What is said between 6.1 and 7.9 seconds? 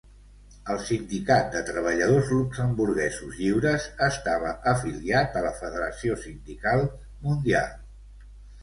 Sindical Mundial.